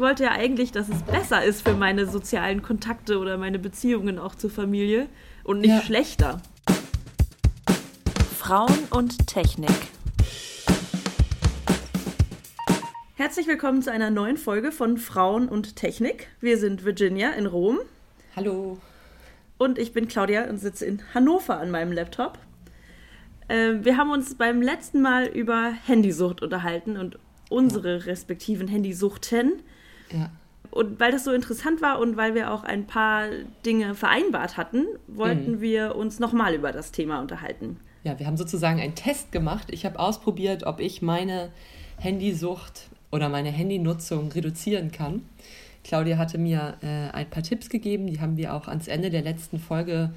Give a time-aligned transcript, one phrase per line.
[0.00, 4.18] Ich wollte ja eigentlich, dass es besser ist für meine sozialen Kontakte oder meine Beziehungen
[4.18, 5.10] auch zur Familie
[5.44, 5.82] und nicht Ja.
[5.82, 6.40] schlechter.
[8.38, 9.68] Frauen und Technik.
[13.16, 16.28] Herzlich willkommen zu einer neuen Folge von Frauen und Technik.
[16.40, 17.78] Wir sind Virginia in Rom
[18.34, 18.78] Hallo.
[19.58, 22.38] und ich bin Claudia und sitze in Hannover an meinem Laptop.
[23.50, 27.18] Ähm, wir haben uns beim letzten Mal über Handysucht unterhalten und
[27.50, 29.62] unsere respektiven Handysuchten.
[30.12, 30.30] Ja.
[30.70, 33.26] Und weil das so interessant war und weil wir auch ein paar
[33.66, 37.78] Dinge vereinbart hatten, wollten wir uns nochmal über das Thema unterhalten.
[38.04, 39.68] ja, wir haben sozusagen einen Test gemacht.
[39.70, 41.50] Ich habe ausprobiert, ob ich meine
[41.98, 45.22] Handysucht oder meine Handynutzung reduzieren kann.
[45.84, 49.22] Claudia hatte mir äh, ein paar Tipps gegeben, die haben wir auch ans Ende der
[49.22, 50.12] letzten Folge,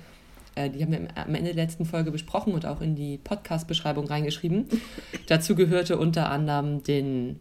[0.56, 4.06] äh, die haben wir am Ende der letzten Folge besprochen und auch in die Podcast-Beschreibung
[4.06, 4.68] reingeschrieben.
[5.28, 7.40] Dazu gehörte unter anderem den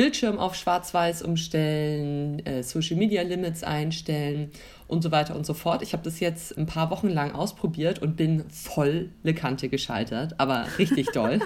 [0.00, 4.50] Bildschirm auf Schwarz-Weiß umstellen, äh, Social Media Limits einstellen
[4.88, 5.82] und so weiter und so fort.
[5.82, 10.36] Ich habe das jetzt ein paar Wochen lang ausprobiert und bin voll le Kante gescheitert,
[10.38, 11.40] aber richtig doll.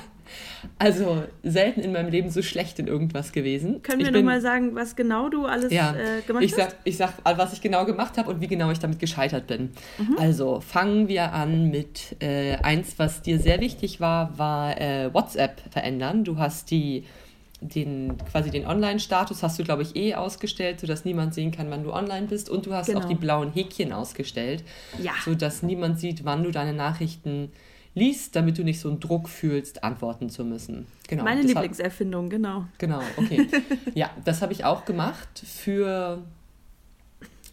[0.78, 3.82] Also selten in meinem Leben so schlecht in irgendwas gewesen.
[3.82, 6.58] Können wir nochmal sagen, was genau du alles ja, äh, gemacht ich hast?
[6.58, 9.70] sag, ich sag, was ich genau gemacht habe und wie genau ich damit gescheitert bin.
[9.98, 10.16] Mhm.
[10.16, 15.60] Also fangen wir an mit äh, eins, was dir sehr wichtig war, war äh, WhatsApp
[15.72, 16.22] verändern.
[16.22, 17.02] Du hast die
[17.68, 21.82] den quasi den Online-Status hast du, glaube ich, eh ausgestellt, sodass niemand sehen kann, wann
[21.84, 22.48] du online bist.
[22.50, 23.00] Und du hast Genau.
[23.00, 24.62] auch die blauen Häkchen ausgestellt,
[25.00, 25.12] Ja.
[25.24, 27.50] sodass niemand sieht, wann du deine Nachrichten
[27.94, 30.86] liest, damit du nicht so einen Druck fühlst, antworten zu müssen.
[31.08, 31.24] Genau.
[31.24, 32.66] Meine Lieblingserfindung, genau.
[32.78, 33.46] Genau, okay.
[33.94, 36.22] ja, das habe ich auch gemacht für,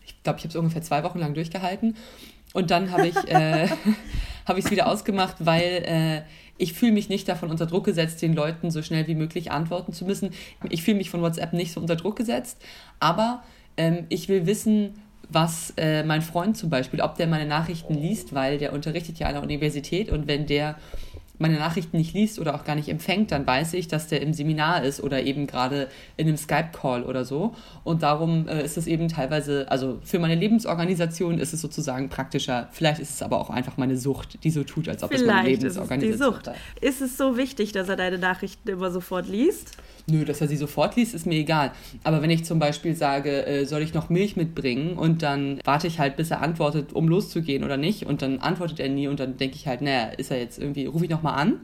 [0.06, 1.96] ich glaube, ich habe es ungefähr zwei Wochen lang durchgehalten.
[2.54, 3.70] Und dann habe ich äh,
[4.58, 6.22] es wieder ausgemacht, weil äh,
[6.62, 9.94] ich fühle mich nicht davon unter Druck gesetzt, den Leuten so schnell wie möglich antworten
[9.94, 10.30] zu müssen.
[10.70, 12.62] Ich fühle mich von WhatsApp nicht so unter Druck gesetzt,
[13.00, 13.44] aber
[13.78, 14.94] ähm, ich will wissen,
[15.28, 19.28] was äh, mein Freund zum Beispiel, ob der meine Nachrichten liest, weil der unterrichtet ja
[19.28, 20.78] an der Universität und wenn der
[21.42, 24.34] meine Nachrichten nicht liest oder auch gar nicht empfängt, dann weiß ich, dass der im
[24.34, 25.88] Seminar ist oder eben gerade
[26.18, 27.54] in einem Skype-Call oder so.
[27.84, 32.70] Und darum äh, ist es eben teilweise, also für meine Lebensorganisation ist es sozusagen praktischer.
[32.72, 35.42] Vielleicht ist es aber auch einfach meine Sucht, die so tut, als ob es meine
[35.42, 36.52] Vielleicht ist es die Lebensorganisation Sucht.
[36.82, 39.78] Ist es so wichtig, dass er deine Nachrichten immer sofort liest?
[40.12, 41.72] Nö, dass er sie sofort liest, ist mir egal.
[42.04, 45.88] Aber wenn ich zum Beispiel sage, äh, soll ich noch Milch mitbringen und dann warte
[45.88, 49.20] ich halt, bis er antwortet, um loszugehen oder nicht und dann antwortet er nie und
[49.20, 51.62] dann denke ich halt, naja, ist er jetzt irgendwie, rufe ich nochmal an,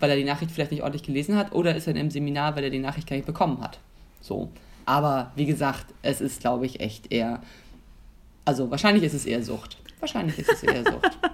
[0.00, 2.56] weil er die Nachricht vielleicht nicht ordentlich gelesen hat oder ist er in einem Seminar,
[2.56, 3.78] weil er die Nachricht gar nicht bekommen hat.
[4.20, 4.50] So.
[4.86, 7.40] Aber wie gesagt, es ist, glaube ich, echt eher,
[8.44, 9.78] also wahrscheinlich ist es eher Sucht.
[10.00, 11.18] Wahrscheinlich ist es eher Sucht.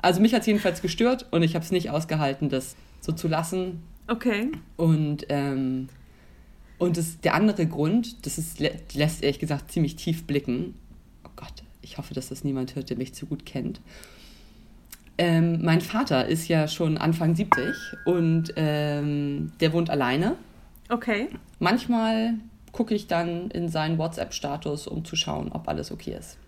[0.00, 3.26] Also mich hat es jedenfalls gestört und ich habe es nicht ausgehalten, das so zu
[3.26, 4.50] lassen, Okay.
[4.76, 5.88] und, ähm,
[6.78, 10.74] und das, der andere Grund, das ist, lä- lässt ehrlich gesagt ziemlich tief blicken.
[11.24, 11.52] Oh Gott,
[11.82, 13.80] ich hoffe, dass das niemand hört, der mich zu gut kennt.
[15.20, 17.74] Ähm, mein Vater ist ja schon Anfang 70
[18.04, 20.36] und ähm, der wohnt alleine.
[20.88, 21.28] Okay.
[21.58, 22.34] Manchmal
[22.70, 26.38] gucke ich dann in seinen WhatsApp-Status, um zu schauen, ob alles okay ist.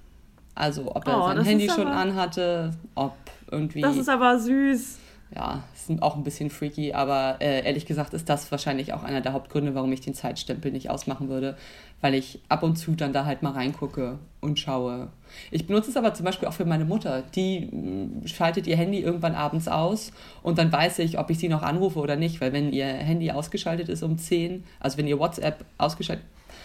[0.55, 3.17] Also, ob er Oh, sein Handy schon anhatte, ob
[3.51, 4.99] irgendwie Das ist aber süß.
[5.35, 9.21] Ja, ist auch ein bisschen freaky, aber äh, ehrlich gesagt ist das wahrscheinlich auch einer
[9.21, 11.57] der Hauptgründe, warum ich den Zeitstempel nicht ausmachen würde,
[12.01, 15.09] weil ich ab und zu dann da halt mal reingucke und schaue.
[15.53, 17.23] Ich benutze es aber zum Beispiel auch für meine Mutter.
[17.37, 20.11] Die mh, schaltet ihr Handy irgendwann abends aus
[20.43, 23.31] und dann weiß ich, ob ich sie noch anrufe oder nicht, weil wenn ihr Handy
[23.31, 26.25] ausgeschaltet ist um 10, also wenn ihr WhatsApp ausgeschaltet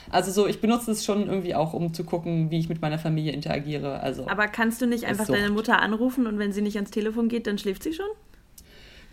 [0.10, 3.00] also so, ich benutze es schon irgendwie auch, um zu gucken, wie ich mit meiner
[3.00, 4.00] Familie interagiere.
[4.02, 7.28] Also Aber kannst du nicht einfach deine Mutter anrufen und wenn sie nicht ans Telefon
[7.28, 8.06] geht, dann schläft sie schon?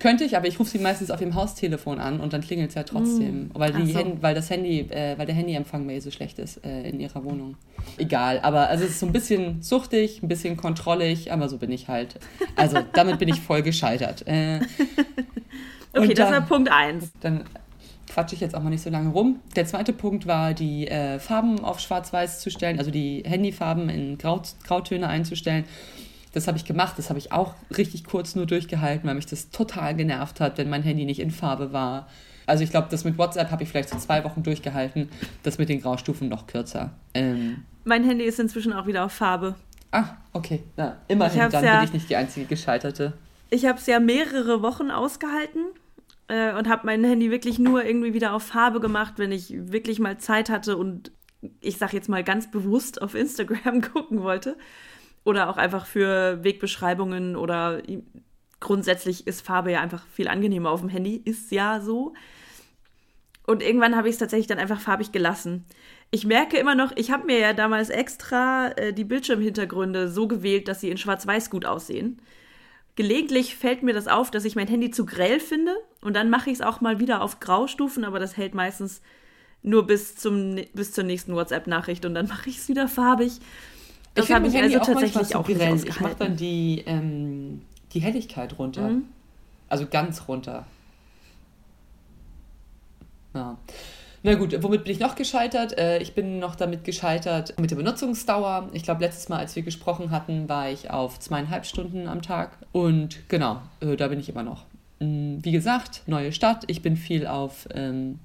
[0.02, 2.74] Könnte ich, aber ich rufe sie meistens auf ihrem Haustelefon an und dann klingelt es
[2.74, 3.98] ja trotzdem, weil, die so.
[4.00, 6.98] Hand, weil, das Handy, äh, weil der Handyempfang bei ihr so schlecht ist äh, in
[6.98, 7.56] ihrer Wohnung.
[7.98, 11.70] Egal, aber also es ist so ein bisschen suchtig, ein bisschen kontrollig, aber so bin
[11.70, 12.16] ich halt.
[12.56, 14.26] Also damit bin ich voll gescheitert.
[14.26, 14.60] Äh,
[15.94, 17.12] Okay, und das dann- war Punkt 1.
[17.20, 17.44] Dann
[18.08, 19.40] quatsche ich jetzt auch mal nicht so lange rum.
[19.56, 24.18] Der zweite Punkt war, die äh, Farben auf Schwarz-Weiß zu stellen, also die Handyfarben in
[24.18, 25.64] Grau Grautöne einzustellen.
[26.32, 29.50] Das habe ich gemacht, das habe ich auch richtig kurz nur durchgehalten, weil mich das
[29.50, 32.08] total genervt hat, wenn mein Handy nicht in Farbe war.
[32.46, 35.08] Also ich glaube, das mit WhatsApp habe ich vielleicht so zwei Wochen durchgehalten,
[35.42, 36.90] das mit den Graustufen noch kürzer.
[37.14, 39.54] Ähm, Mein Handy ist inzwischen auch wieder auf Farbe.
[39.92, 43.12] ah, okay, na, immerhin, dann ja- bin ich nicht die einzige Gescheiterte.
[43.50, 45.66] Ich habe es ja mehrere Wochen ausgehalten
[46.28, 49.98] äh, und habe mein Handy wirklich nur irgendwie wieder auf Farbe gemacht, wenn ich wirklich
[50.00, 51.12] mal Zeit hatte und
[51.60, 54.56] ich sag jetzt mal ganz bewusst auf Instagram gucken wollte.
[55.24, 57.80] Oder auch einfach für Wegbeschreibungen oder
[58.60, 62.14] grundsätzlich ist Farbe ja einfach viel angenehmer auf dem Handy, ist ja so.
[63.46, 65.64] Und irgendwann habe ich es tatsächlich dann einfach farbig gelassen.
[66.10, 70.68] Ich merke immer noch, ich habe mir ja damals extra äh, die Bildschirmhintergründe so gewählt,
[70.68, 72.20] dass sie in Schwarz-Weiß gut aussehen.
[72.94, 76.50] Gelegentlich fällt mir das auf, dass ich mein Handy zu grell finde und dann mache
[76.50, 79.00] ich es auch mal wieder auf Graustufen, aber das hält meistens
[79.62, 83.40] nur bis, zum, bis zur nächsten WhatsApp-Nachricht und dann mache ich es wieder farbig.
[84.14, 85.76] Das habe ich also tatsächlich auch grell.
[85.76, 87.62] Ich mache dann die, ähm,
[87.92, 88.88] die Helligkeit runter.
[88.88, 89.04] Mhm.
[89.68, 90.66] Also ganz runter.
[93.34, 93.56] Ja.
[94.24, 95.76] Na gut, womit bin ich noch gescheitert?
[95.76, 98.68] Äh, ich bin noch damit gescheitert mit der Benutzungsdauer.
[98.72, 102.56] Ich glaube, letztes Mal, als wir gesprochen hatten, war ich auf zweieinhalb Stunden am Tag.
[102.70, 104.64] Und genau, äh, da bin ich immer noch.
[105.00, 106.64] Mm, wie gesagt, neue Stadt.
[106.68, 108.20] Ich bin viel auf ähm,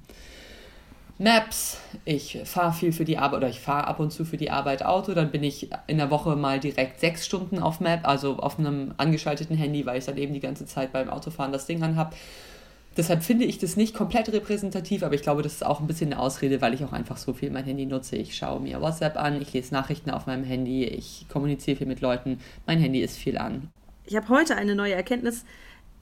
[1.20, 1.80] Maps.
[2.06, 4.84] Ich fahre viel für die Arbeit oder ich fahre ab und zu für die Arbeit
[4.86, 5.14] Auto.
[5.14, 8.94] Dann bin ich in der Woche mal direkt sechs Stunden auf Map, also auf einem
[8.98, 12.16] angeschalteten Handy, weil ich dann eben die ganze Zeit beim Autofahren das Ding anhabe.
[12.98, 16.12] Deshalb finde ich das nicht komplett repräsentativ, aber ich glaube, das ist auch ein bisschen
[16.12, 18.16] eine Ausrede, weil ich auch einfach so viel mein Handy nutze.
[18.16, 22.02] Ich schaue mir WhatsApp an, ich lese Nachrichten auf meinem Handy, ich kommuniziere viel mit
[22.02, 22.40] Leuten.
[22.66, 23.70] Mein Handy ist viel an.
[24.06, 25.46] Ich habe heute eine neue Erkenntnis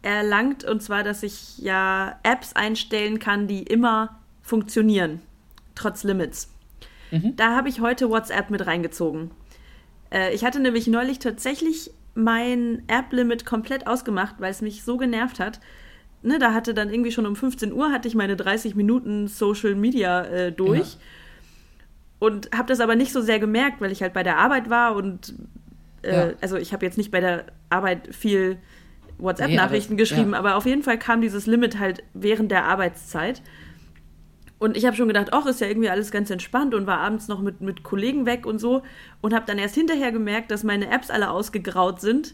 [0.04, 5.22] erlangt, und zwar, dass ich ja Apps einstellen kann, die immer funktionieren,
[5.74, 6.52] trotz Limits.
[7.12, 7.36] Mhm.
[7.36, 9.32] Da habe ich heute WhatsApp mit reingezogen.
[10.12, 15.40] Äh, ich hatte nämlich neulich tatsächlich mein App-Limit komplett ausgemacht, weil es mich so genervt
[15.40, 15.60] hat
[16.26, 19.76] ne, da hatte dann irgendwie schon um 15 Uhr hatte ich meine 30 Minuten Social
[19.76, 20.94] Media äh, durch.
[20.94, 21.00] Ja.
[22.20, 24.96] Und habe das aber nicht so sehr gemerkt, weil ich halt bei der Arbeit war
[24.96, 25.36] und
[26.02, 26.34] äh, ja.
[26.42, 28.58] also ich habe jetzt nicht bei der Arbeit viel
[29.18, 30.40] WhatsApp-Nachrichten nee, geschrieben, ja.
[30.40, 33.42] aber auf jeden Fall kam dieses Limit halt während der Arbeitszeit.
[34.66, 37.28] Und ich habe schon gedacht, ach, ist ja irgendwie alles ganz entspannt und war abends
[37.28, 38.82] noch mit, mit Kollegen weg und so
[39.22, 42.34] und habe dann erst hinterher gemerkt, dass meine Apps alle ausgegraut sind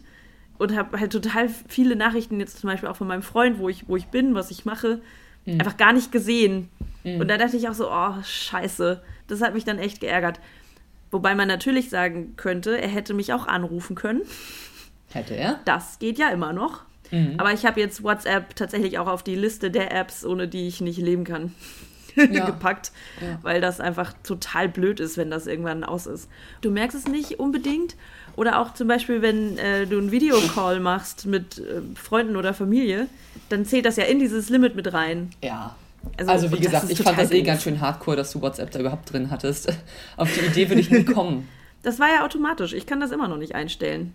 [0.56, 3.86] und habe halt total viele Nachrichten jetzt zum Beispiel auch von meinem Freund, wo ich,
[3.86, 5.02] wo ich bin, was ich mache,
[5.44, 5.60] mhm.
[5.60, 6.70] einfach gar nicht gesehen.
[7.04, 7.20] Mhm.
[7.20, 9.02] Und da dachte ich auch so, oh, scheiße.
[9.26, 10.40] Das hat mich dann echt geärgert.
[11.10, 14.22] Wobei man natürlich sagen könnte, er hätte mich auch anrufen können.
[15.12, 15.60] Hätte er?
[15.66, 16.80] Das geht ja immer noch.
[17.10, 17.34] Mhm.
[17.36, 20.80] Aber ich habe jetzt WhatsApp tatsächlich auch auf die Liste der Apps, ohne die ich
[20.80, 21.52] nicht leben kann,
[22.16, 22.46] ja.
[22.46, 23.38] gepackt, ja.
[23.42, 26.28] weil das einfach total blöd ist, wenn das irgendwann aus ist.
[26.60, 27.96] Du merkst es nicht unbedingt,
[28.36, 33.08] oder auch zum Beispiel, wenn äh, du einen Videocall machst mit äh, Freunden oder Familie,
[33.48, 35.30] dann zählt das ja in dieses Limit mit rein.
[35.42, 35.76] Ja.
[36.16, 38.80] Also, also wie gesagt, ich fand das eh ganz schön hardcore, dass du WhatsApp da
[38.80, 39.72] überhaupt drin hattest.
[40.16, 41.48] Auf die Idee würde ich nie kommen.
[41.82, 42.72] Das war ja automatisch.
[42.72, 44.14] Ich kann das immer noch nicht einstellen.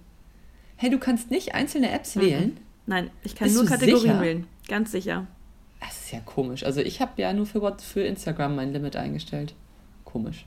[0.76, 2.22] Hey, du kannst nicht einzelne Apps mhm.
[2.22, 2.58] wählen?
[2.86, 4.22] Nein, ich kann Bist nur Kategorien sicher?
[4.22, 4.48] wählen.
[4.68, 5.28] Ganz sicher.
[5.80, 6.64] Das ist ja komisch.
[6.64, 9.54] Also ich habe ja nur für, für Instagram mein Limit eingestellt.
[10.06, 10.46] Komisch.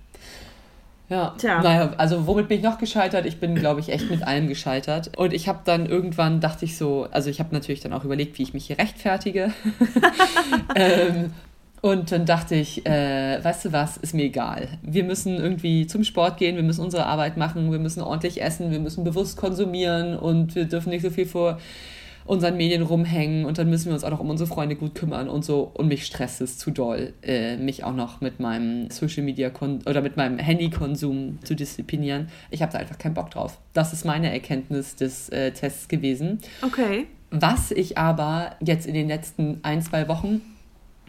[1.11, 1.61] Ja, Tja.
[1.61, 3.27] naja, also womit bin ich noch gescheitert?
[3.27, 5.19] Ich bin, glaube ich, echt mit allem gescheitert.
[5.19, 8.39] Und ich habe dann irgendwann, dachte ich so, also ich habe natürlich dann auch überlegt,
[8.39, 9.53] wie ich mich hier rechtfertige.
[10.77, 11.33] ähm,
[11.83, 14.69] und dann dachte ich, äh, weißt du was, ist mir egal.
[14.83, 18.71] Wir müssen irgendwie zum Sport gehen, wir müssen unsere Arbeit machen, wir müssen ordentlich essen,
[18.71, 21.59] wir müssen bewusst konsumieren und wir dürfen nicht so viel vor
[22.25, 25.29] unseren Medien rumhängen und dann müssen wir uns auch noch um unsere Freunde gut kümmern
[25.29, 25.71] und so.
[25.75, 29.51] Und mich stresst es zu doll, äh, mich auch noch mit meinem Social Media
[29.87, 32.29] oder mit meinem Handykonsum zu disziplinieren.
[32.51, 33.59] Ich habe da einfach keinen Bock drauf.
[33.73, 36.41] Das ist meine Erkenntnis des äh, Tests gewesen.
[36.63, 37.07] Okay.
[37.31, 40.41] Was ich aber jetzt in den letzten ein, zwei Wochen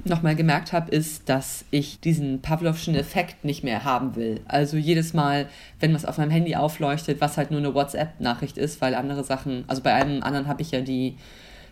[0.06, 4.42] nochmal gemerkt habe, ist, dass ich diesen Pavlovschen Effekt nicht mehr haben will.
[4.46, 5.48] Also jedes Mal,
[5.80, 9.64] wenn was auf meinem Handy aufleuchtet, was halt nur eine WhatsApp-Nachricht ist, weil andere Sachen,
[9.68, 11.18] also bei einem anderen habe ich ja die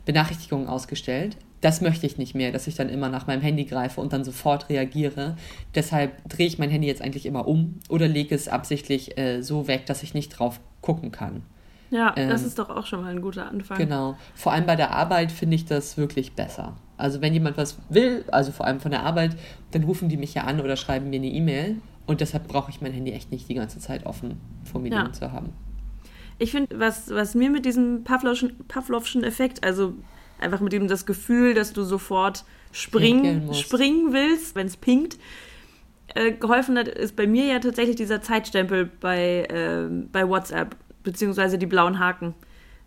[0.06, 1.38] Benachrichtigungen ausgestellt.
[1.62, 4.24] Das möchte ich nicht mehr, dass ich dann immer nach meinem Handy greife und dann
[4.24, 5.36] sofort reagiere.
[5.76, 9.68] Deshalb drehe ich mein Handy jetzt eigentlich immer um oder lege es absichtlich äh, so
[9.68, 11.44] weg, dass ich nicht drauf gucken kann.
[11.92, 13.78] Ja, ähm, das ist doch auch schon mal ein guter Anfang.
[13.78, 14.16] Genau.
[14.36, 16.76] Vor allem bei der Arbeit finde ich das wirklich besser.
[17.00, 19.38] Also wenn jemand was will, also vor allem von der Arbeit,
[19.72, 21.78] dann rufen die mich ja an oder schreiben mir eine E-Mail.
[22.06, 25.12] Und deshalb brauche ich mein Handy echt nicht die ganze Zeit offen vor mir ja.
[25.14, 25.54] zu haben.
[26.40, 29.94] Ich finde, was, was mir mit diesem Pavlovschen, Pavlovschen Effekt, also
[30.40, 35.18] einfach mit dem das Gefühl, dass du sofort springen, springen willst, wenn es pinkt,
[36.16, 41.58] äh, geholfen hat, ist bei mir ja tatsächlich dieser Zeitstempel bei, äh, bei WhatsApp, beziehungsweise
[41.58, 42.34] die blauen Haken.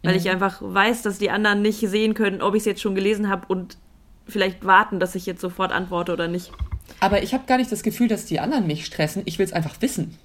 [0.02, 0.19] Weil mhm.
[0.19, 3.28] ich einfach weiß, dass die anderen nicht sehen können, ob ich es jetzt schon gelesen
[3.28, 3.78] habe und
[4.26, 6.52] vielleicht warten, dass ich jetzt sofort antworte oder nicht.
[7.00, 9.23] Aber ich habe gar nicht das Gefühl, dass die anderen mich stressen.
[9.25, 10.17] Ich will es einfach wissen.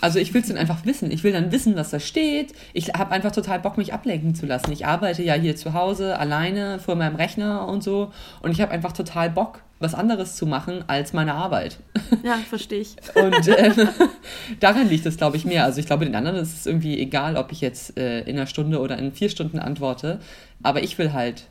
[0.00, 1.10] Also ich will es dann einfach wissen.
[1.10, 2.52] Ich will dann wissen, was da steht.
[2.72, 4.70] Ich habe einfach total Bock, mich ablenken zu lassen.
[4.72, 8.12] Ich arbeite ja hier zu Hause alleine vor meinem Rechner und so.
[8.42, 11.78] Und ich habe einfach total Bock, was anderes zu machen als meine Arbeit.
[12.22, 12.96] Ja, verstehe ich.
[13.14, 13.72] Und äh,
[14.60, 15.64] daran liegt es, glaube ich, mehr.
[15.64, 18.46] Also ich glaube, den anderen ist es irgendwie egal, ob ich jetzt äh, in einer
[18.46, 20.20] Stunde oder in vier Stunden antworte.
[20.62, 21.44] Aber ich will halt,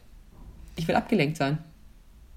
[0.75, 1.57] ich will abgelenkt sein.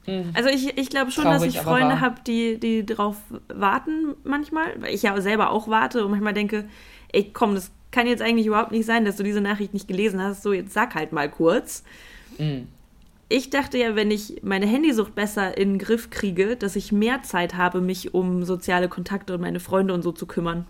[0.06, 0.30] Mhm.
[0.34, 3.16] Also ich, ich glaube schon, Traurig, dass ich Freunde habe, die, die darauf
[3.48, 6.68] warten manchmal, weil ich ja selber auch warte und manchmal denke,
[7.12, 10.22] ey komm, das kann jetzt eigentlich überhaupt nicht sein, dass du diese Nachricht nicht gelesen
[10.22, 11.82] hast, so jetzt sag halt mal kurz.
[12.38, 12.68] Mhm.
[13.28, 17.22] Ich dachte ja, wenn ich meine Handysucht besser in den Griff kriege, dass ich mehr
[17.22, 20.66] Zeit habe, mich um soziale Kontakte und meine Freunde und so zu kümmern.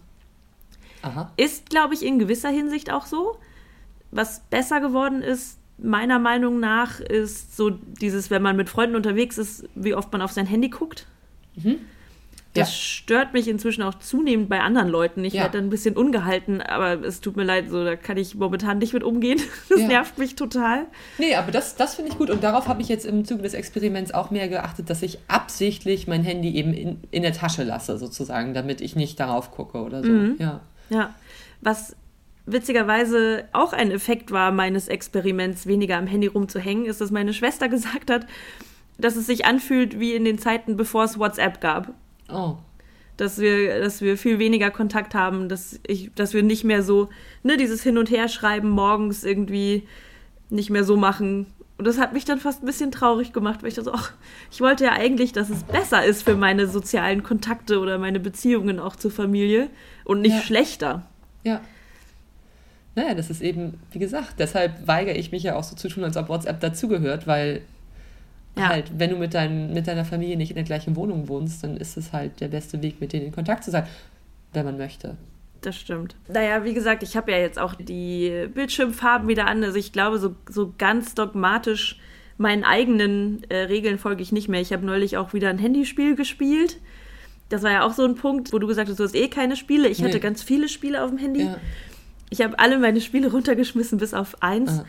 [1.03, 1.31] Aha.
[1.37, 3.37] Ist, glaube ich, in gewisser Hinsicht auch so.
[4.11, 9.39] Was besser geworden ist, meiner Meinung nach, ist so dieses, wenn man mit Freunden unterwegs
[9.39, 11.07] ist, wie oft man auf sein Handy guckt.
[11.57, 11.79] Mhm.
[12.57, 12.75] Das ja.
[12.75, 15.25] stört mich inzwischen auch zunehmend bei anderen Leuten.
[15.25, 15.43] Ich ja.
[15.43, 18.79] werde dann ein bisschen ungehalten, aber es tut mir leid, so da kann ich momentan
[18.79, 19.41] nicht mit umgehen.
[19.69, 19.89] Das ja.
[19.89, 20.87] nervt mich total.
[21.19, 22.31] Nee, aber das, das finde ich gut.
[22.31, 26.07] Und darauf habe ich jetzt im Zuge des Experiments auch mehr geachtet, dass ich absichtlich
[26.07, 30.03] mein Handy eben in, in der Tasche lasse, sozusagen, damit ich nicht darauf gucke oder
[30.03, 30.09] so.
[30.09, 30.37] Mhm.
[30.39, 30.61] Ja.
[30.89, 31.15] Ja.
[31.61, 31.97] Was
[32.47, 37.69] witzigerweise auch ein Effekt war meines Experiments, weniger am Handy rumzuhängen, ist, dass meine Schwester
[37.71, 38.27] gesagt hat,
[38.99, 41.93] dass es sich anfühlt wie in den Zeiten, bevor es WhatsApp gab.
[42.29, 42.57] Oh.
[43.17, 47.09] Dass wir, dass wir viel weniger Kontakt haben, dass ich, dass wir nicht mehr so,
[47.43, 49.87] ne, dieses Hin- und Herschreiben morgens irgendwie
[50.49, 51.47] nicht mehr so machen.
[51.79, 54.13] Und das hat mich dann fast ein bisschen traurig gemacht, weil ich dachte, ach,
[54.51, 58.81] ich wollte ja eigentlich, dass es besser ist für meine sozialen Kontakte oder meine Beziehungen
[58.81, 59.69] auch zur Familie
[60.05, 60.43] und nicht ja.
[60.43, 61.07] schlechter.
[61.43, 61.61] Ja.
[62.97, 66.03] Naja, das ist eben, wie gesagt, deshalb weigere ich mich ja auch so zu tun,
[66.03, 67.61] als ob WhatsApp dazugehört, weil
[68.57, 68.69] ja.
[68.69, 71.77] halt, wenn du mit, dein, mit deiner Familie nicht in der gleichen Wohnung wohnst, dann
[71.77, 73.87] ist es halt der beste Weg, mit denen in Kontakt zu sein,
[74.55, 75.17] wenn man möchte.
[75.61, 76.17] Das stimmt.
[76.29, 79.63] Naja, wie gesagt, ich habe ja jetzt auch die Bildschirmfarben wieder an.
[79.63, 81.99] Also ich glaube, so, so ganz dogmatisch
[82.39, 84.61] meinen eigenen äh, Regeln folge ich nicht mehr.
[84.61, 86.79] Ich habe neulich auch wieder ein Handyspiel gespielt.
[87.51, 89.57] Das war ja auch so ein Punkt, wo du gesagt hast, du hast eh keine
[89.57, 89.89] Spiele.
[89.89, 90.07] Ich nee.
[90.07, 91.45] hatte ganz viele Spiele auf dem Handy.
[91.45, 91.59] Ja.
[92.31, 94.81] Ich habe alle meine Spiele runtergeschmissen, bis auf eins.
[94.81, 94.85] Ah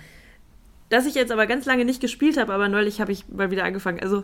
[0.90, 3.64] das ich jetzt aber ganz lange nicht gespielt habe, aber neulich habe ich mal wieder
[3.64, 4.00] angefangen.
[4.00, 4.24] Also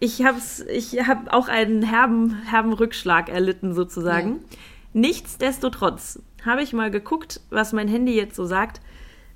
[0.00, 0.38] ich habe
[0.72, 4.32] ich hab auch einen herben, herben Rückschlag erlitten sozusagen.
[4.32, 4.58] Ja.
[4.94, 8.80] Nichtsdestotrotz habe ich mal geguckt, was mein Handy jetzt so sagt,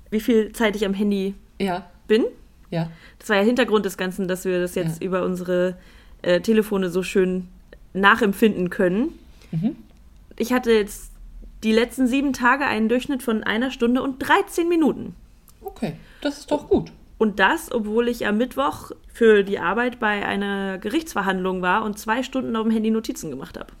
[0.09, 1.89] wie viel Zeit ich am Handy ja.
[2.07, 2.25] bin.
[2.69, 2.89] Ja.
[3.19, 5.07] Das war ja Hintergrund des Ganzen, dass wir das jetzt ja.
[5.07, 5.77] über unsere
[6.21, 7.47] äh, Telefone so schön
[7.93, 9.09] nachempfinden können.
[9.51, 9.75] Mhm.
[10.37, 11.10] Ich hatte jetzt
[11.63, 15.15] die letzten sieben Tage einen Durchschnitt von einer Stunde und 13 Minuten.
[15.63, 16.91] Okay, das ist doch gut.
[17.17, 22.23] Und das, obwohl ich am Mittwoch für die Arbeit bei einer Gerichtsverhandlung war und zwei
[22.23, 23.71] Stunden auf dem Handy Notizen gemacht habe.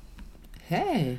[0.67, 1.17] Hey.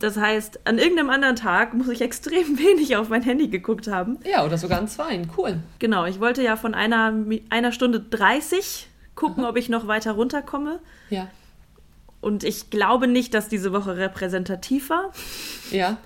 [0.00, 4.18] Das heißt, an irgendeinem anderen Tag muss ich extrem wenig auf mein Handy geguckt haben.
[4.24, 5.22] Ja, oder sogar an zwei.
[5.36, 5.60] Cool.
[5.78, 7.14] Genau, ich wollte ja von einer,
[7.48, 9.50] einer Stunde 30 gucken, Aha.
[9.50, 10.80] ob ich noch weiter runterkomme.
[11.10, 11.28] Ja.
[12.26, 15.12] Und ich glaube nicht, dass diese Woche repräsentativ war.
[15.70, 15.96] Ja.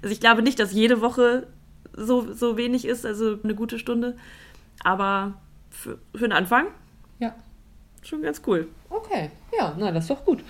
[0.00, 1.48] Also ich glaube nicht, dass jede Woche
[1.92, 4.16] so, so wenig ist, also eine gute Stunde.
[4.82, 5.34] Aber
[5.68, 6.68] für, für den Anfang,
[7.18, 7.34] ja.
[8.00, 8.68] Schon ganz cool.
[8.88, 10.42] Okay, ja, na, das ist doch gut.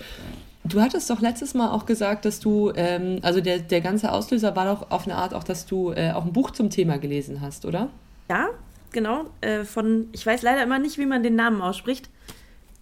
[0.63, 4.55] Du hattest doch letztes Mal auch gesagt, dass du, ähm, also der, der ganze Auslöser
[4.55, 7.41] war doch auf eine Art auch, dass du äh, auch ein Buch zum Thema gelesen
[7.41, 7.89] hast, oder?
[8.29, 8.47] Ja,
[8.93, 9.25] genau.
[9.41, 12.09] Äh, von, ich weiß leider immer nicht, wie man den Namen ausspricht.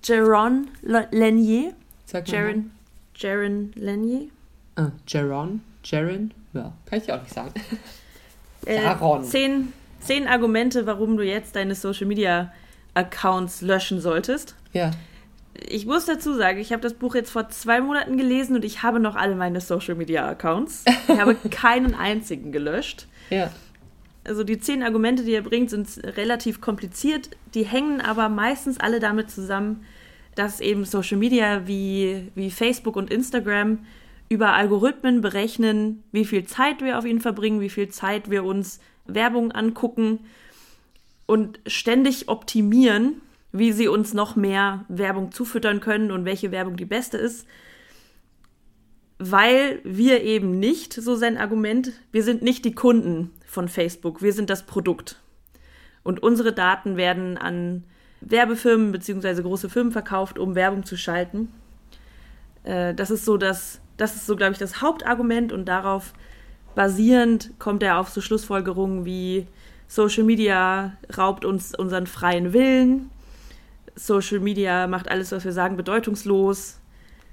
[0.04, 1.74] Jaron Lanier.
[2.06, 2.28] Sag.
[2.28, 2.72] Jaron,
[3.16, 4.30] Jaron Lanier.
[4.76, 5.62] Ah, Jaron?
[5.84, 6.34] Jaron?
[6.54, 7.54] Ja, kann ich dir auch nicht sagen.
[8.66, 12.52] Äh, zehn, zehn Argumente, warum du jetzt deine Social Media
[12.96, 14.56] Accounts löschen solltest.
[14.74, 14.92] Ja.
[15.70, 18.84] Ich muss dazu sagen, ich habe das Buch jetzt vor zwei Monaten gelesen und ich
[18.84, 20.84] habe noch alle meine Social Media Accounts.
[21.08, 23.08] Ich habe keinen einzigen gelöscht.
[23.30, 23.52] Ja.
[24.24, 27.30] Also die zehn Argumente, die er bringt, sind relativ kompliziert.
[27.54, 29.86] Die hängen aber meistens alle damit zusammen,
[30.36, 33.80] dass eben Social Media wie, wie Facebook und Instagram
[34.30, 38.80] über Algorithmen berechnen, wie viel Zeit wir auf ihnen verbringen, wie viel Zeit wir uns
[39.06, 40.20] Werbung angucken
[41.26, 46.86] und ständig optimieren, wie sie uns noch mehr Werbung zufüttern können und welche Werbung die
[46.86, 47.48] beste ist.
[49.18, 54.34] Weil wir eben nicht, so sein Argument, wir sind nicht die Kunden von Facebook, wir
[54.34, 55.22] sind das Produkt.
[56.04, 57.86] Und unsere Daten werden an
[58.26, 59.42] Werbefirmen bzw.
[59.42, 61.52] große Firmen verkauft, um Werbung zu schalten.
[62.64, 66.14] Äh, das ist so das das ist so, glaube ich, das Hauptargument und darauf
[66.76, 69.48] basierend kommt er auf so Schlussfolgerungen wie
[69.88, 73.10] Social Media raubt uns unseren freien Willen,
[73.96, 76.80] Social Media macht alles, was wir sagen, bedeutungslos.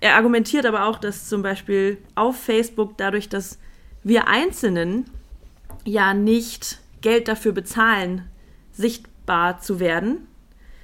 [0.00, 3.58] Er argumentiert aber auch, dass zum Beispiel auf Facebook dadurch, dass
[4.04, 5.06] wir Einzelnen
[5.84, 8.28] ja nicht Geld dafür bezahlen,
[8.70, 10.28] sichtbar zu werden,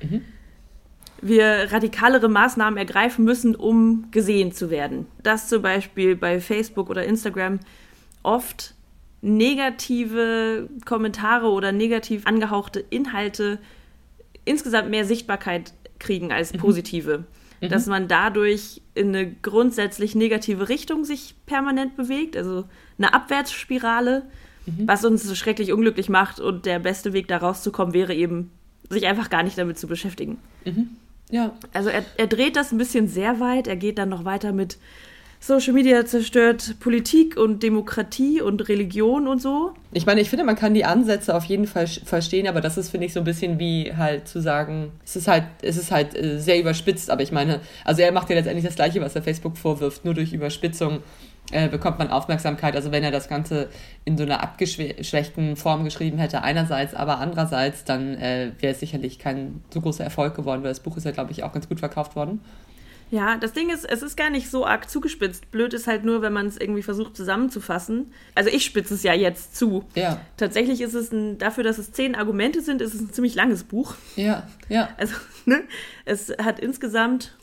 [0.02, 0.22] mhm
[1.20, 5.06] wir radikalere Maßnahmen ergreifen müssen, um gesehen zu werden.
[5.22, 7.60] Dass zum Beispiel bei Facebook oder Instagram
[8.22, 8.74] oft
[9.20, 13.58] negative Kommentare oder negativ angehauchte Inhalte
[14.44, 17.24] insgesamt mehr Sichtbarkeit kriegen als positive.
[17.60, 17.68] Mhm.
[17.68, 22.64] Dass man dadurch in eine grundsätzlich negative Richtung sich permanent bewegt, also
[22.96, 24.22] eine Abwärtsspirale,
[24.66, 24.86] mhm.
[24.86, 26.38] was uns so schrecklich unglücklich macht.
[26.38, 28.52] Und der beste Weg da rauszukommen wäre eben,
[28.88, 30.38] sich einfach gar nicht damit zu beschäftigen.
[30.64, 30.90] Mhm.
[31.30, 31.52] Ja.
[31.72, 33.66] Also er, er dreht das ein bisschen sehr weit.
[33.66, 34.78] Er geht dann noch weiter mit
[35.40, 39.72] Social Media zerstört Politik und Demokratie und Religion und so.
[39.92, 42.90] Ich meine, ich finde, man kann die Ansätze auf jeden Fall verstehen, aber das ist,
[42.90, 46.16] finde ich, so ein bisschen wie halt zu sagen, es ist halt, es ist halt
[46.16, 49.22] äh, sehr überspitzt, aber ich meine, also er macht ja letztendlich das Gleiche, was er
[49.22, 51.00] Facebook vorwirft, nur durch Überspitzung
[51.50, 52.76] äh, bekommt man Aufmerksamkeit.
[52.76, 53.68] Also wenn er das Ganze
[54.04, 59.18] in so einer abgeschwächten Form geschrieben hätte, einerseits, aber andererseits, dann äh, wäre es sicherlich
[59.18, 61.80] kein so großer Erfolg geworden, weil das Buch ist ja, glaube ich, auch ganz gut
[61.80, 62.40] verkauft worden.
[63.10, 65.50] Ja, das Ding ist, es ist gar nicht so arg zugespitzt.
[65.50, 68.12] Blöd ist halt nur, wenn man es irgendwie versucht zusammenzufassen.
[68.34, 69.84] Also ich spitze es ja jetzt zu.
[69.94, 70.20] Ja.
[70.36, 73.64] Tatsächlich ist es ein, dafür, dass es zehn Argumente sind, ist es ein ziemlich langes
[73.64, 73.94] Buch.
[74.16, 74.90] Ja, ja.
[74.98, 75.14] Also,
[75.46, 75.62] ne?
[76.04, 77.34] Es hat insgesamt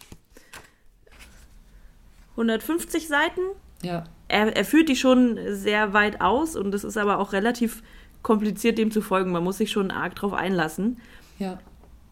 [2.31, 3.41] 150 Seiten.
[3.85, 4.03] Ja.
[4.27, 7.83] Er, er führt die schon sehr weit aus und es ist aber auch relativ
[8.23, 9.31] kompliziert, dem zu folgen.
[9.31, 10.97] Man muss sich schon arg drauf einlassen.
[11.37, 11.59] Ja.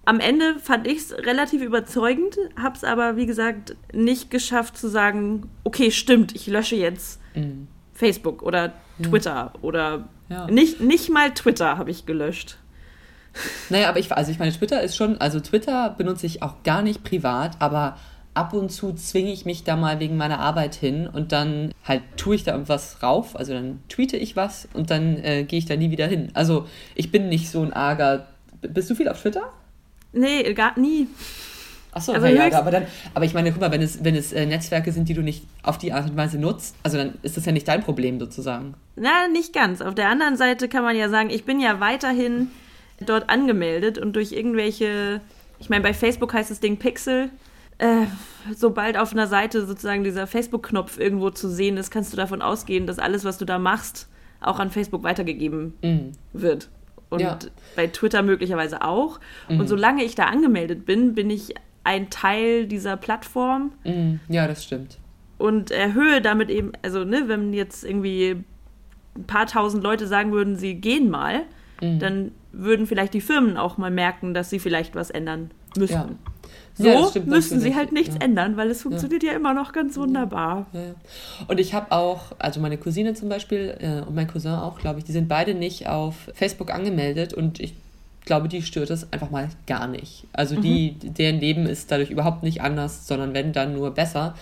[0.06, 4.90] Am Ende fand ich es relativ überzeugend, habe es aber, wie gesagt, nicht geschafft zu
[4.90, 7.68] sagen, okay, stimmt, ich lösche jetzt mhm.
[7.94, 9.54] Facebook oder Twitter ja.
[9.62, 10.48] oder ja.
[10.48, 12.58] Nicht, nicht mal Twitter habe ich gelöscht.
[13.70, 16.82] Naja, aber ich, also ich meine, Twitter ist schon, also Twitter benutze ich auch gar
[16.82, 17.98] nicht privat, aber
[18.34, 22.02] ab und zu zwinge ich mich da mal wegen meiner Arbeit hin und dann halt
[22.18, 25.66] tue ich da irgendwas rauf, also dann tweete ich was und dann äh, gehe ich
[25.66, 26.30] da nie wieder hin.
[26.34, 28.28] Also ich bin nicht so ein arger.
[28.62, 29.44] Bist du viel auf Twitter?
[30.14, 31.08] Nee, gar nie.
[31.92, 34.48] Achso, also ja, aber dann, aber ich meine, guck mal, wenn es, wenn es äh,
[34.48, 37.46] Netzwerke sind, die du nicht auf die Art und Weise nutzt, also dann ist das
[37.46, 38.74] ja nicht dein Problem sozusagen.
[38.96, 39.82] Na, nicht ganz.
[39.82, 42.48] Auf der anderen Seite kann man ja sagen, ich bin ja weiterhin
[43.00, 45.22] dort angemeldet und durch irgendwelche,
[45.60, 47.30] ich meine, bei Facebook heißt das Ding Pixel.
[47.84, 48.08] Äh,
[48.56, 52.88] sobald auf einer Seite sozusagen dieser Facebook-Knopf irgendwo zu sehen ist, kannst du davon ausgehen,
[52.88, 54.08] dass alles, was du da machst,
[54.40, 56.12] auch an Facebook weitergegeben mhm.
[56.32, 56.70] wird
[57.10, 57.38] und ja.
[57.76, 59.20] bei Twitter möglicherweise auch.
[59.50, 59.60] Mhm.
[59.60, 63.74] Und solange ich da angemeldet bin, bin ich ein Teil dieser Plattform.
[63.84, 64.22] Mhm.
[64.30, 64.98] Ja, das stimmt.
[65.38, 68.44] Und erhöhe damit eben, also ne, wenn jetzt irgendwie
[69.16, 71.42] ein paar tausend Leute sagen würden, sie gehen mal,
[71.82, 72.00] mhm.
[72.00, 75.94] dann würden vielleicht die Firmen auch mal merken, dass sie vielleicht was ändern müssen.
[75.94, 76.10] Ja.
[76.76, 78.22] So ja, müssen sie halt nichts ja.
[78.22, 79.32] ändern, weil es funktioniert ja.
[79.32, 79.36] ja.
[79.38, 80.66] immer noch ganz wunderbar.
[81.48, 85.00] Und ich habe auch, also meine Cousine zum Beispiel äh, und mein Cousin auch, glaube
[85.00, 87.76] ich, die sind beide nicht auf Facebook angemeldet und ich
[88.26, 90.26] glaube, die stört es einfach mal gar nicht.
[90.34, 91.14] Also die, mhm.
[91.14, 94.34] deren Leben ist dadurch überhaupt nicht anders, sondern wenn dann nur besser.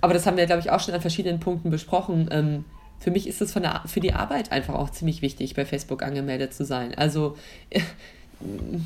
[0.00, 2.28] Aber das haben wir, glaube ich, auch schon an verschiedenen Punkten besprochen.
[2.30, 2.64] Ähm,
[2.98, 3.52] für mich ist es
[3.86, 6.94] für die Arbeit einfach auch ziemlich wichtig, bei Facebook angemeldet zu sein.
[6.96, 7.36] Also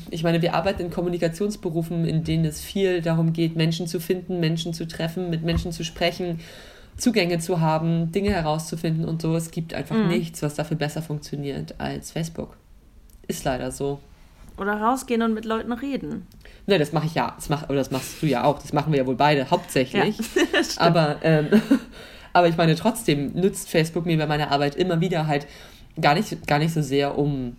[0.09, 4.39] ich meine, wir arbeiten in Kommunikationsberufen, in denen es viel darum geht, Menschen zu finden,
[4.39, 6.39] Menschen zu treffen, mit Menschen zu sprechen,
[6.95, 9.35] Zugänge zu haben, Dinge herauszufinden und so.
[9.35, 10.07] Es gibt einfach mhm.
[10.07, 12.55] nichts, was dafür besser funktioniert als Facebook.
[13.27, 13.99] Ist leider so.
[14.57, 16.27] Oder rausgehen und mit Leuten reden.
[16.67, 17.33] Ne, das mache ich ja.
[17.35, 18.59] Das mach, oder das machst du ja auch.
[18.59, 20.17] Das machen wir ja wohl beide hauptsächlich.
[20.17, 20.43] Ja,
[20.77, 21.47] aber, ähm,
[22.33, 25.47] aber ich meine, trotzdem nützt Facebook mir bei meiner Arbeit immer wieder halt
[25.99, 27.57] gar nicht, gar nicht so sehr, um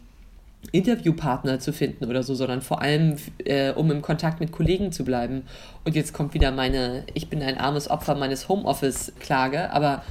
[0.70, 5.04] Interviewpartner zu finden oder so, sondern vor allem, äh, um im Kontakt mit Kollegen zu
[5.04, 5.42] bleiben.
[5.84, 10.02] Und jetzt kommt wieder meine, ich bin ein armes Opfer meines Homeoffice-Klage, aber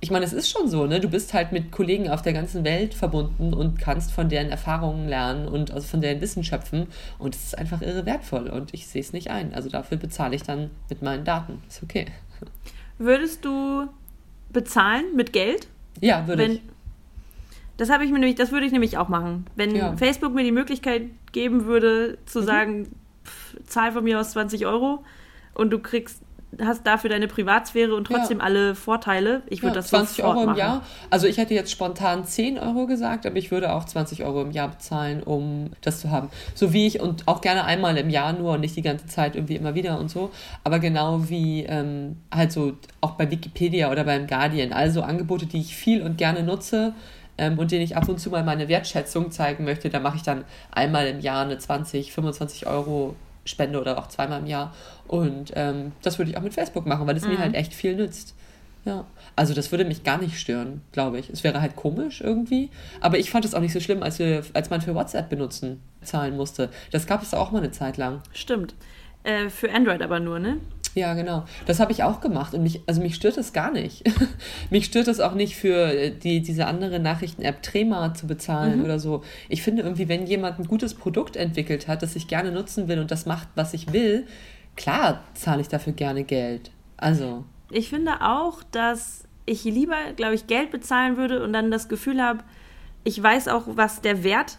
[0.00, 1.00] ich meine, es ist schon so, ne?
[1.00, 5.08] Du bist halt mit Kollegen auf der ganzen Welt verbunden und kannst von deren Erfahrungen
[5.08, 6.86] lernen und von deren Wissen schöpfen.
[7.18, 9.54] Und es ist einfach irre wertvoll und ich sehe es nicht ein.
[9.54, 11.62] Also dafür bezahle ich dann mit meinen Daten.
[11.68, 12.06] Ist okay.
[12.98, 13.88] Würdest du
[14.52, 15.66] bezahlen mit Geld?
[16.00, 16.62] Ja, würde wenn, ich.
[17.78, 19.46] Das habe ich mir nämlich, das würde ich nämlich auch machen.
[19.56, 19.96] Wenn ja.
[19.96, 22.44] Facebook mir die Möglichkeit geben würde, zu mhm.
[22.44, 22.88] sagen,
[23.24, 25.04] pff, zahl von mir aus 20 Euro
[25.54, 26.22] und du kriegst
[26.60, 28.44] hast dafür deine Privatsphäre und trotzdem ja.
[28.44, 29.42] alle Vorteile.
[29.48, 30.58] Ich würde ja, das 20 Euro im machen.
[30.58, 30.82] Jahr.
[31.10, 34.50] Also ich hätte jetzt spontan 10 Euro gesagt, aber ich würde auch 20 Euro im
[34.50, 36.30] Jahr bezahlen, um das zu haben.
[36.54, 39.36] So wie ich und auch gerne einmal im Jahr nur und nicht die ganze Zeit
[39.36, 40.30] irgendwie immer wieder und so.
[40.64, 44.72] Aber genau wie ähm, halt so auch bei Wikipedia oder beim Guardian.
[44.72, 46.94] Also Angebote, die ich viel und gerne nutze
[47.38, 50.22] ähm, und denen ich ab und zu mal meine Wertschätzung zeigen möchte, da mache ich
[50.22, 54.74] dann einmal im Jahr eine 20, 25 Euro Spende oder auch zweimal im Jahr.
[55.06, 57.30] Und ähm, das würde ich auch mit Facebook machen, weil es mhm.
[57.30, 58.34] mir halt echt viel nützt.
[58.84, 59.04] Ja.
[59.36, 61.30] Also das würde mich gar nicht stören, glaube ich.
[61.30, 62.70] Es wäre halt komisch irgendwie.
[63.00, 65.80] Aber ich fand es auch nicht so schlimm, als, wir, als man für WhatsApp benutzen
[66.02, 66.70] zahlen musste.
[66.90, 68.22] Das gab es auch mal eine Zeit lang.
[68.32, 68.74] Stimmt.
[69.24, 70.58] Äh, für Android aber nur, ne?
[70.94, 71.44] Ja, genau.
[71.66, 74.04] Das habe ich auch gemacht und mich, also mich stört es gar nicht.
[74.70, 78.84] mich stört es auch nicht für äh, die, diese andere Nachrichten-App Trema zu bezahlen mhm.
[78.84, 79.22] oder so.
[79.48, 82.98] Ich finde irgendwie, wenn jemand ein gutes Produkt entwickelt hat, das ich gerne nutzen will
[82.98, 84.26] und das macht, was ich will,
[84.76, 86.70] klar zahle ich dafür gerne Geld.
[86.96, 87.44] Also.
[87.70, 92.22] Ich finde auch, dass ich lieber, glaube ich, Geld bezahlen würde und dann das Gefühl
[92.22, 92.40] habe,
[93.04, 94.58] ich weiß auch, was der Wert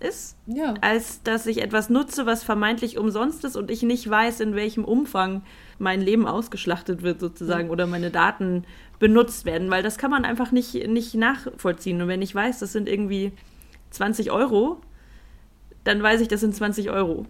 [0.00, 0.74] ist, ja.
[0.80, 4.84] als dass ich etwas nutze, was vermeintlich umsonst ist und ich nicht weiß, in welchem
[4.84, 5.42] Umfang
[5.78, 7.72] mein Leben ausgeschlachtet wird sozusagen ja.
[7.72, 8.64] oder meine Daten
[8.98, 12.00] benutzt werden, weil das kann man einfach nicht, nicht nachvollziehen.
[12.02, 13.32] Und wenn ich weiß, das sind irgendwie
[13.90, 14.80] 20 Euro,
[15.84, 17.26] dann weiß ich, das sind 20 Euro.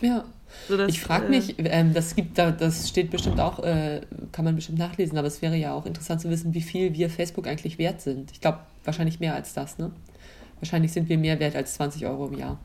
[0.00, 0.24] Ja.
[0.68, 4.02] So, dass, ich frage mich, äh, ähm, das gibt da, das steht bestimmt auch, äh,
[4.32, 7.08] kann man bestimmt nachlesen, aber es wäre ja auch interessant zu wissen, wie viel wir
[7.08, 8.30] Facebook eigentlich wert sind.
[8.32, 9.90] Ich glaube, wahrscheinlich mehr als das, ne?
[10.60, 12.58] Wahrscheinlich sind wir mehr wert als 20 Euro im Jahr.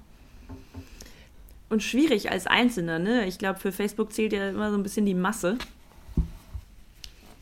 [1.70, 3.26] Und schwierig als Einzelner, ne?
[3.26, 5.58] Ich glaube, für Facebook zählt ja immer so ein bisschen die Masse.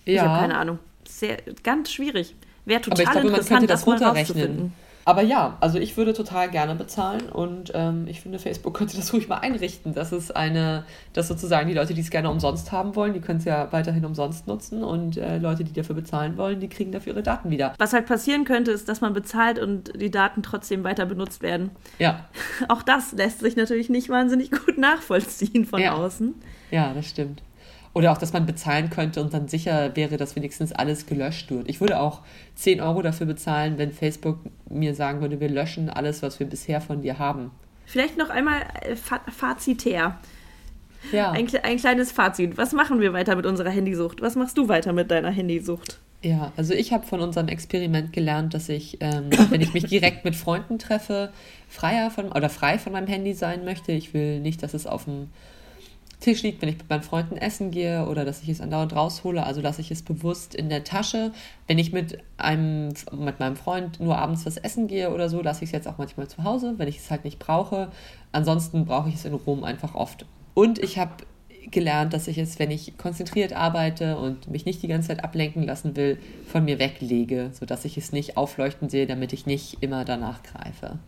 [0.05, 0.13] Ja.
[0.13, 0.79] Ich habe keine Ahnung.
[1.07, 2.35] Sehr, ganz schwierig.
[2.65, 4.73] Wäre total Aber ich glaube, man könnte das runterrechnen.
[5.05, 9.13] Aber ja, also ich würde total gerne bezahlen und ähm, ich finde, Facebook könnte das
[9.13, 12.95] ruhig mal einrichten, dass es eine, dass sozusagen die Leute, die es gerne umsonst haben
[12.95, 16.59] wollen, die können es ja weiterhin umsonst nutzen und äh, Leute, die dafür bezahlen wollen,
[16.59, 17.73] die kriegen dafür ihre Daten wieder.
[17.77, 21.71] Was halt passieren könnte, ist, dass man bezahlt und die Daten trotzdem weiter benutzt werden.
[21.99, 22.25] Ja.
[22.69, 25.93] Auch das lässt sich natürlich nicht wahnsinnig gut nachvollziehen von ja.
[25.93, 26.35] außen.
[26.71, 27.41] Ja, das stimmt.
[27.93, 31.69] Oder auch, dass man bezahlen könnte und dann sicher wäre, dass wenigstens alles gelöscht wird.
[31.69, 32.21] Ich würde auch
[32.55, 36.81] 10 Euro dafür bezahlen, wenn Facebook mir sagen würde, wir löschen alles, was wir bisher
[36.81, 37.51] von dir haben.
[37.85, 40.17] Vielleicht noch einmal äh, fazitär.
[41.11, 41.31] Ja.
[41.31, 42.57] Ein, ein kleines Fazit.
[42.57, 44.21] Was machen wir weiter mit unserer Handysucht?
[44.21, 45.99] Was machst du weiter mit deiner Handysucht?
[46.23, 50.23] Ja, also ich habe von unserem Experiment gelernt, dass ich, ähm, wenn ich mich direkt
[50.23, 51.31] mit Freunden treffe,
[51.69, 53.91] freier von oder frei von meinem Handy sein möchte.
[53.91, 55.29] Ich will nicht, dass es auf dem
[56.23, 59.45] Tisch liegt, wenn ich mit meinen Freunden essen gehe oder dass ich es andauernd raushole.
[59.45, 61.31] Also lasse ich es bewusst in der Tasche.
[61.67, 65.63] Wenn ich mit einem mit meinem Freund nur abends was essen gehe oder so, lasse
[65.63, 67.91] ich es jetzt auch manchmal zu Hause, wenn ich es halt nicht brauche.
[68.31, 70.25] Ansonsten brauche ich es in Rom einfach oft.
[70.53, 71.11] Und ich habe
[71.71, 75.63] gelernt, dass ich es, wenn ich konzentriert arbeite und mich nicht die ganze Zeit ablenken
[75.63, 80.05] lassen will, von mir weglege, sodass ich es nicht aufleuchten sehe, damit ich nicht immer
[80.05, 80.99] danach greife.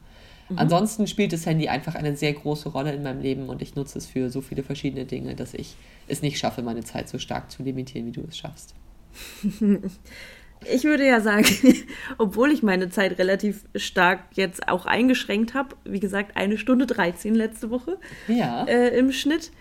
[0.49, 0.59] Mhm.
[0.59, 3.97] Ansonsten spielt das Handy einfach eine sehr große Rolle in meinem Leben und ich nutze
[3.97, 5.75] es für so viele verschiedene Dinge, dass ich
[6.07, 8.75] es nicht schaffe, meine Zeit so stark zu limitieren, wie du es schaffst.
[10.71, 11.45] Ich würde ja sagen,
[12.17, 17.35] obwohl ich meine Zeit relativ stark jetzt auch eingeschränkt habe, wie gesagt, eine Stunde 13
[17.35, 18.63] letzte Woche ja.
[18.65, 19.51] äh, im Schnitt,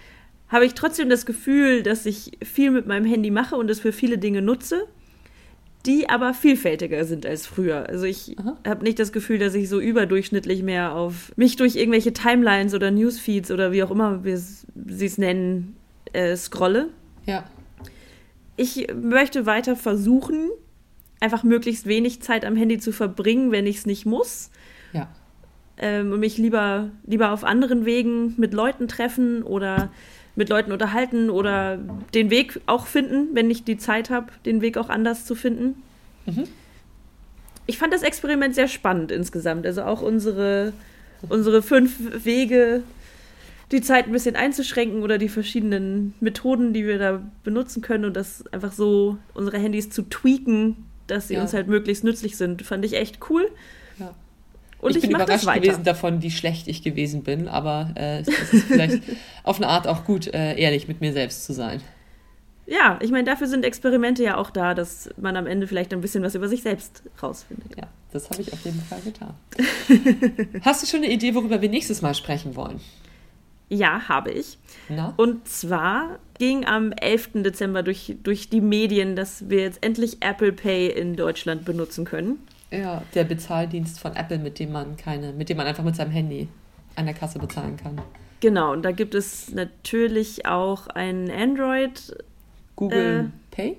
[0.48, 3.92] habe ich trotzdem das Gefühl, dass ich viel mit meinem Handy mache und es für
[3.92, 4.86] viele Dinge nutze
[5.86, 7.88] die aber vielfältiger sind als früher.
[7.88, 12.12] Also ich habe nicht das Gefühl, dass ich so überdurchschnittlich mehr auf mich durch irgendwelche
[12.12, 15.76] Timelines oder Newsfeeds oder wie auch immer wir sie es nennen,
[16.12, 16.88] äh, scrolle.
[17.26, 17.44] Ja.
[18.56, 20.50] Ich möchte weiter versuchen,
[21.20, 24.50] einfach möglichst wenig Zeit am Handy zu verbringen, wenn ich es nicht muss.
[24.92, 25.08] Ja.
[25.76, 29.90] Ähm, und mich lieber, lieber auf anderen Wegen mit Leuten treffen oder
[30.36, 31.78] mit Leuten unterhalten oder
[32.12, 35.82] den Weg auch finden, wenn ich die Zeit habe, den Weg auch anders zu finden.
[36.26, 36.44] Mhm.
[37.66, 39.64] Ich fand das Experiment sehr spannend insgesamt.
[39.64, 40.72] Also auch unsere,
[41.28, 42.82] unsere fünf Wege,
[43.72, 48.14] die Zeit ein bisschen einzuschränken oder die verschiedenen Methoden, die wir da benutzen können und
[48.14, 51.42] das einfach so unsere Handys zu tweaken, dass sie ja.
[51.42, 53.50] uns halt möglichst nützlich sind, fand ich echt cool.
[53.98, 54.14] Ja.
[54.84, 58.28] Und ich, ich bin überrascht gewesen davon, wie schlecht ich gewesen bin, aber äh, es
[58.28, 59.02] ist vielleicht
[59.42, 61.80] auf eine Art auch gut, äh, ehrlich mit mir selbst zu sein.
[62.66, 66.02] Ja, ich meine, dafür sind Experimente ja auch da, dass man am Ende vielleicht ein
[66.02, 67.74] bisschen was über sich selbst rausfindet.
[67.78, 69.34] Ja, das habe ich auf jeden Fall getan.
[70.60, 72.78] Hast du schon eine Idee, worüber wir nächstes Mal sprechen wollen?
[73.70, 74.58] Ja, habe ich.
[74.90, 75.14] Na?
[75.16, 77.30] Und zwar ging am 11.
[77.36, 82.38] Dezember durch, durch die Medien, dass wir jetzt endlich Apple Pay in Deutschland benutzen können.
[82.80, 86.10] Ja, der Bezahldienst von Apple, mit dem man keine, mit dem man einfach mit seinem
[86.10, 86.48] Handy
[86.96, 88.00] an der Kasse bezahlen kann.
[88.40, 92.16] Genau, und da gibt es natürlich auch ein Android.
[92.76, 93.76] Google äh, Pay?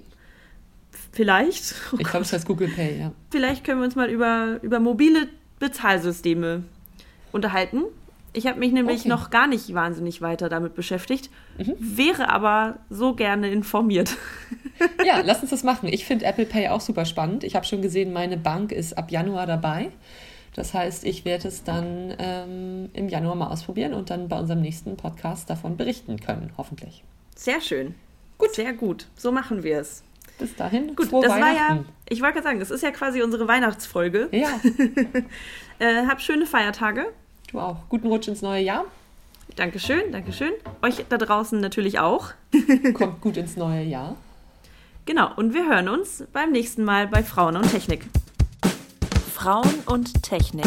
[1.11, 1.75] Vielleicht.
[1.93, 3.11] Oh ich glaube, es heißt Google Pay, ja.
[3.31, 5.27] Vielleicht können wir uns mal über, über mobile
[5.59, 6.63] Bezahlsysteme
[7.31, 7.83] unterhalten.
[8.33, 9.09] Ich habe mich nämlich okay.
[9.09, 11.75] noch gar nicht wahnsinnig weiter damit beschäftigt, mhm.
[11.79, 14.17] wäre aber so gerne informiert.
[15.05, 15.87] Ja, lass uns das machen.
[15.91, 17.43] Ich finde Apple Pay auch super spannend.
[17.43, 19.91] Ich habe schon gesehen, meine Bank ist ab Januar dabei.
[20.55, 24.61] Das heißt, ich werde es dann ähm, im Januar mal ausprobieren und dann bei unserem
[24.61, 27.03] nächsten Podcast davon berichten können, hoffentlich.
[27.35, 27.95] Sehr schön.
[28.37, 28.55] Gut.
[28.55, 29.07] Sehr gut.
[29.17, 30.01] So machen wir es.
[30.39, 30.95] Bis dahin.
[30.95, 34.29] Gut, das war ja, ich wollte gerade sagen, das ist ja quasi unsere Weihnachtsfolge.
[34.31, 34.49] Ja.
[35.79, 37.07] äh, hab schöne Feiertage.
[37.51, 37.77] Du auch.
[37.89, 38.85] Guten Rutsch ins neue Jahr.
[39.55, 40.51] Dankeschön, Dankeschön.
[40.81, 42.31] Euch da draußen natürlich auch.
[42.93, 44.17] Kommt gut ins neue Jahr.
[45.05, 48.07] Genau, und wir hören uns beim nächsten Mal bei Frauen und Technik.
[49.35, 50.65] Frauen und Technik.